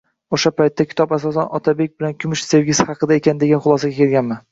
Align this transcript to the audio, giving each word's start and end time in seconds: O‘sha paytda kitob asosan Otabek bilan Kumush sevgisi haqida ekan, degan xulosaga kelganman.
O‘sha 0.35 0.51
paytda 0.59 0.85
kitob 0.93 1.11
asosan 1.17 1.51
Otabek 1.57 1.93
bilan 2.01 2.15
Kumush 2.23 2.43
sevgisi 2.53 2.87
haqida 2.89 3.19
ekan, 3.21 3.43
degan 3.45 3.63
xulosaga 3.67 3.97
kelganman. 3.99 4.43